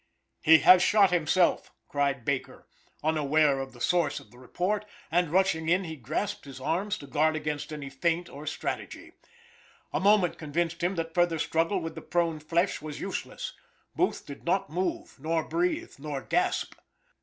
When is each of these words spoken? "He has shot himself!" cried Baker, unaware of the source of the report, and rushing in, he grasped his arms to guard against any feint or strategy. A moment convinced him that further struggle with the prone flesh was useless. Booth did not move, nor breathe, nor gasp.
"He 0.41 0.57
has 0.57 0.81
shot 0.81 1.11
himself!" 1.11 1.71
cried 1.87 2.25
Baker, 2.25 2.67
unaware 3.03 3.59
of 3.59 3.71
the 3.71 3.79
source 3.79 4.19
of 4.19 4.31
the 4.31 4.39
report, 4.39 4.83
and 5.11 5.29
rushing 5.29 5.69
in, 5.69 5.83
he 5.83 5.95
grasped 5.95 6.45
his 6.45 6.59
arms 6.59 6.97
to 6.97 7.05
guard 7.05 7.35
against 7.35 7.71
any 7.71 7.91
feint 7.91 8.27
or 8.27 8.47
strategy. 8.47 9.11
A 9.93 9.99
moment 9.99 10.39
convinced 10.39 10.81
him 10.81 10.95
that 10.95 11.13
further 11.13 11.37
struggle 11.37 11.79
with 11.81 11.93
the 11.93 12.01
prone 12.01 12.39
flesh 12.39 12.81
was 12.81 12.99
useless. 12.99 13.53
Booth 13.95 14.25
did 14.25 14.43
not 14.43 14.71
move, 14.71 15.19
nor 15.19 15.43
breathe, 15.47 15.93
nor 15.99 16.23
gasp. 16.23 16.73